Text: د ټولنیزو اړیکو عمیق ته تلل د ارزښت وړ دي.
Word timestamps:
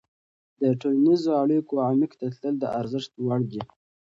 د 0.61 0.63
ټولنیزو 0.81 1.29
اړیکو 1.43 1.73
عمیق 1.87 2.11
ته 2.19 2.27
تلل 2.39 2.55
د 2.59 2.63
ارزښت 2.79 3.11
وړ 3.25 3.39
دي. 3.51 3.61